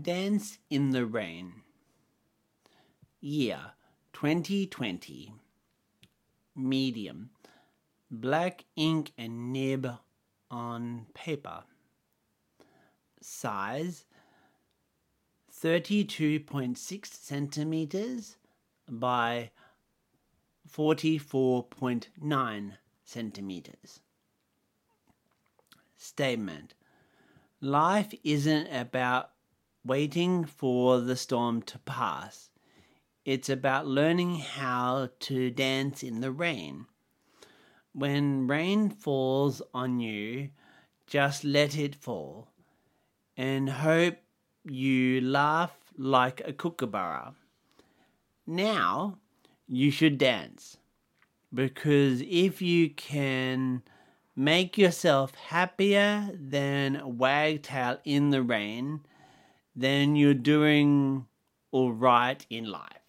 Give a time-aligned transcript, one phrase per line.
[0.00, 1.52] Dance in the Rain.
[3.20, 3.72] Year
[4.14, 5.34] 2020.
[6.56, 7.28] Medium.
[8.10, 9.86] Black ink and nib
[10.50, 11.64] on paper.
[13.20, 14.06] Size
[15.62, 18.38] 32.6 centimeters
[18.88, 19.50] by
[20.74, 22.72] 44.9
[23.04, 24.00] centimeters.
[25.98, 26.72] Statement
[27.60, 29.31] Life isn't about
[29.84, 32.50] waiting for the storm to pass.
[33.24, 36.86] It's about learning how to dance in the rain.
[37.92, 40.50] When rain falls on you,
[41.06, 42.48] just let it fall
[43.36, 44.16] and hope
[44.64, 47.34] you laugh like a kookaburra.
[48.46, 49.18] Now
[49.68, 50.76] you should dance
[51.52, 53.82] because if you can
[54.34, 59.00] make yourself happier than a wagtail in the rain,
[59.74, 61.26] then you're doing
[61.70, 63.01] all right in life.